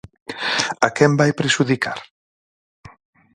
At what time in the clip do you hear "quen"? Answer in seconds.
0.95-1.11